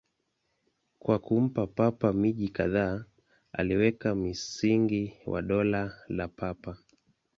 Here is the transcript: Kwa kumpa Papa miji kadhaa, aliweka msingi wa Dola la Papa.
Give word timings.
Kwa 0.99 1.19
kumpa 1.19 1.67
Papa 1.67 2.13
miji 2.13 2.49
kadhaa, 2.49 3.05
aliweka 3.53 4.15
msingi 4.15 5.13
wa 5.25 5.41
Dola 5.41 5.93
la 6.07 6.27
Papa. 6.27 6.77